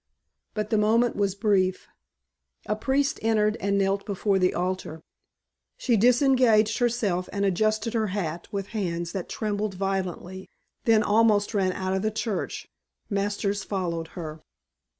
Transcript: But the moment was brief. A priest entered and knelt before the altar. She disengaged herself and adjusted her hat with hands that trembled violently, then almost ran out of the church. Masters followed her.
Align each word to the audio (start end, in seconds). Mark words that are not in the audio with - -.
But 0.55 0.71
the 0.71 0.79
moment 0.79 1.15
was 1.15 1.35
brief. 1.35 1.85
A 2.65 2.75
priest 2.75 3.19
entered 3.21 3.55
and 3.59 3.77
knelt 3.77 4.03
before 4.03 4.39
the 4.39 4.51
altar. 4.51 5.03
She 5.77 5.95
disengaged 5.95 6.79
herself 6.79 7.29
and 7.31 7.45
adjusted 7.45 7.93
her 7.93 8.07
hat 8.07 8.47
with 8.51 8.69
hands 8.69 9.11
that 9.11 9.29
trembled 9.29 9.75
violently, 9.75 10.49
then 10.85 11.03
almost 11.03 11.53
ran 11.53 11.71
out 11.73 11.93
of 11.93 12.01
the 12.01 12.09
church. 12.09 12.67
Masters 13.11 13.63
followed 13.63 14.07
her. 14.17 14.41